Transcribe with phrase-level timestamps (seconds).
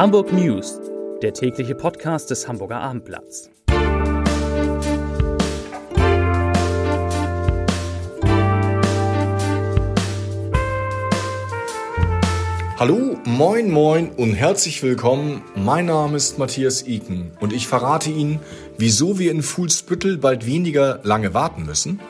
[0.00, 0.80] Hamburg News,
[1.20, 3.50] der tägliche Podcast des Hamburger Abendblatts.
[12.78, 15.42] Hallo, moin, moin und herzlich willkommen.
[15.54, 18.40] Mein Name ist Matthias Iken und ich verrate Ihnen,
[18.78, 22.00] wieso wir in Fuhlsbüttel bald weniger lange warten müssen,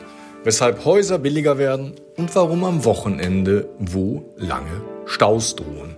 [0.44, 5.96] weshalb Häuser billiger werden und warum am Wochenende wo lange Staus drohen.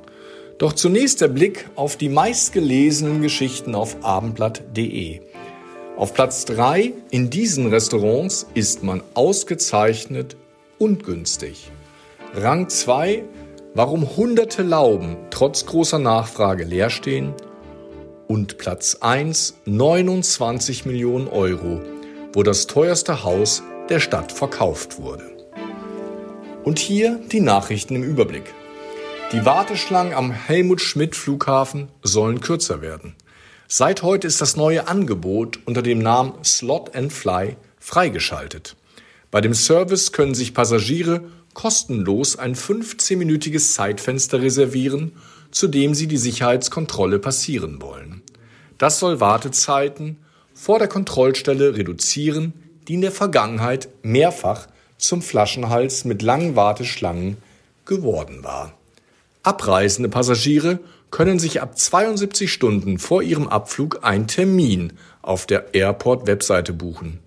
[0.59, 5.21] Doch zunächst der Blick auf die meistgelesenen Geschichten auf abendblatt.de.
[5.97, 10.37] Auf Platz 3 in diesen Restaurants ist man ausgezeichnet
[10.79, 11.71] und günstig.
[12.35, 13.25] Rang 2
[13.75, 17.33] Warum hunderte Lauben trotz großer Nachfrage leer stehen.
[18.29, 21.81] Und Platz 1 29 Millionen Euro,
[22.35, 25.25] wo das teuerste Haus der Stadt verkauft wurde.
[26.65, 28.53] Und hier die Nachrichten im Überblick.
[29.33, 33.15] Die Warteschlangen am Helmut Schmidt Flughafen sollen kürzer werden.
[33.67, 38.77] Seit heute ist das neue Angebot unter dem Namen Slot and Fly freigeschaltet.
[39.31, 41.23] Bei dem Service können sich Passagiere
[41.55, 45.13] kostenlos ein 15-minütiges Zeitfenster reservieren,
[45.51, 48.21] zu dem sie die Sicherheitskontrolle passieren wollen.
[48.77, 50.19] Das soll Wartezeiten
[50.53, 52.53] vor der Kontrollstelle reduzieren,
[52.87, 54.67] die in der Vergangenheit mehrfach
[54.99, 57.39] zum Flaschenhals mit langen Warteschlangen
[57.87, 58.75] geworden war.
[59.43, 60.79] Abreisende Passagiere
[61.11, 67.19] können sich ab 72 Stunden vor ihrem Abflug einen Termin auf der Airport-Webseite buchen.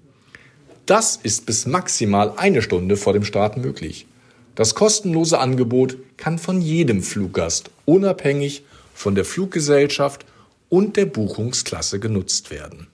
[0.86, 4.08] Das ist bis maximal eine Stunde vor dem Start möglich.
[4.56, 10.26] Das kostenlose Angebot kann von jedem Fluggast unabhängig von der Fluggesellschaft
[10.70, 12.88] und der Buchungsklasse genutzt werden.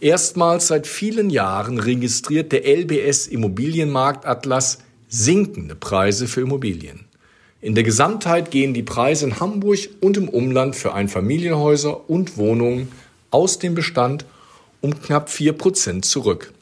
[0.00, 7.06] Erstmals seit vielen Jahren registriert der LBS Immobilienmarktatlas sinkende Preise für Immobilien.
[7.66, 12.92] In der Gesamtheit gehen die Preise in Hamburg und im Umland für Einfamilienhäuser und Wohnungen
[13.32, 14.24] aus dem Bestand
[14.82, 16.52] um knapp 4% zurück.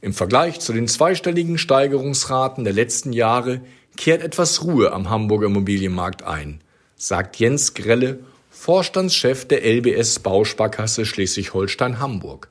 [0.00, 3.60] Im Vergleich zu den zweistelligen Steigerungsraten der letzten Jahre
[3.98, 6.62] kehrt etwas Ruhe am Hamburger Immobilienmarkt ein,
[6.96, 12.48] sagt Jens Grelle, Vorstandschef der LBS Bausparkasse Schleswig-Holstein Hamburg.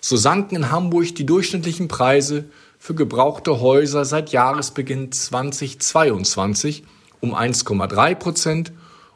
[0.00, 2.46] So sanken in Hamburg die durchschnittlichen Preise
[2.78, 6.84] für gebrauchte Häuser seit Jahresbeginn 2022
[7.22, 8.72] um 1,3 Prozent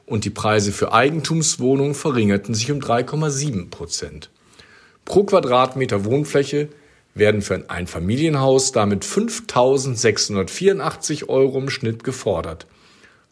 [0.07, 4.31] und die Preise für Eigentumswohnungen verringerten sich um 3,7 Prozent.
[5.05, 6.71] Pro Quadratmeter Wohnfläche
[7.15, 12.67] werden für ein Einfamilienhaus damit 5.684 Euro im Schnitt gefordert.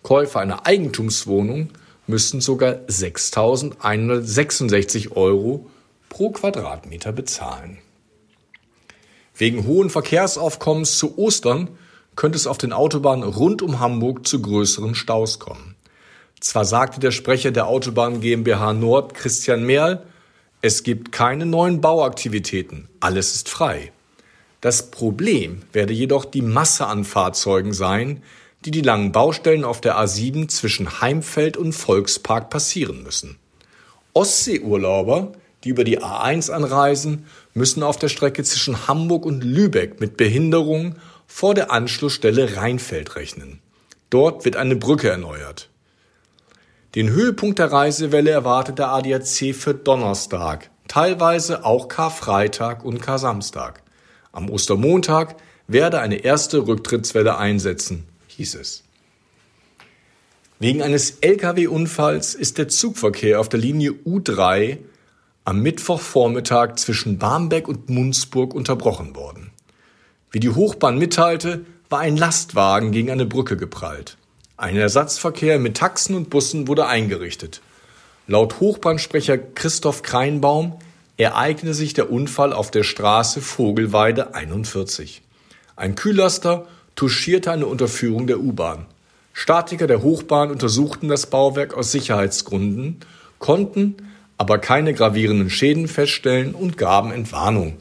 [0.02, 1.70] Käufer einer Eigentumswohnung
[2.06, 5.70] müssten sogar 6.166 Euro
[6.08, 7.78] pro Quadratmeter bezahlen.
[9.36, 11.68] Wegen hohen Verkehrsaufkommens zu Ostern
[12.16, 15.74] könnte es auf den Autobahnen rund um Hamburg zu größeren Staus kommen.
[16.40, 20.02] Zwar sagte der Sprecher der Autobahn GmbH Nord, Christian Merl,
[20.60, 23.92] es gibt keine neuen Bauaktivitäten, alles ist frei.
[24.60, 28.22] Das Problem werde jedoch die Masse an Fahrzeugen sein,
[28.64, 33.36] die die langen Baustellen auf der A7 zwischen Heimfeld und Volkspark passieren müssen.
[34.14, 35.32] Ostseeurlauber,
[35.64, 40.96] die über die A1 anreisen, müssen auf der Strecke zwischen Hamburg und Lübeck mit Behinderungen
[41.36, 43.58] vor der Anschlussstelle Rheinfeld rechnen.
[44.08, 45.68] Dort wird eine Brücke erneuert.
[46.94, 53.82] Den Höhepunkt der Reisewelle erwartet der ADAC für Donnerstag, teilweise auch Karfreitag und Kar-Samstag.
[54.30, 55.34] Am Ostermontag
[55.66, 58.84] werde eine erste Rücktrittswelle einsetzen, hieß es.
[60.60, 64.78] Wegen eines Lkw-Unfalls ist der Zugverkehr auf der Linie U3
[65.44, 69.50] am Mittwochvormittag zwischen Barmbek und Munzburg unterbrochen worden.
[70.34, 74.16] Wie die Hochbahn mitteilte, war ein Lastwagen gegen eine Brücke geprallt.
[74.56, 77.60] Ein Ersatzverkehr mit Taxen und Bussen wurde eingerichtet.
[78.26, 80.72] Laut Hochbahnsprecher Christoph Kreinbaum
[81.18, 85.22] ereignete sich der Unfall auf der Straße Vogelweide 41.
[85.76, 86.66] Ein Kühllaster
[86.96, 88.86] touchierte eine Unterführung der U-Bahn.
[89.34, 92.98] Statiker der Hochbahn untersuchten das Bauwerk aus Sicherheitsgründen,
[93.38, 93.98] konnten
[94.36, 97.76] aber keine gravierenden Schäden feststellen und gaben Entwarnung.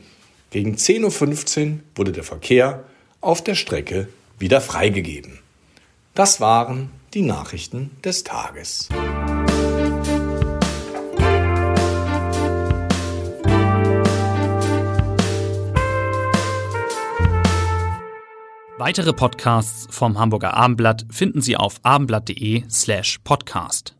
[0.53, 2.83] Gegen 10.15 Uhr wurde der Verkehr
[3.21, 4.07] auf der Strecke
[4.37, 5.39] wieder freigegeben.
[6.13, 8.87] Das waren die Nachrichten des Tages.
[18.77, 23.95] Weitere Podcasts vom Hamburger Abendblatt finden Sie auf abendblatt.de slash podcast.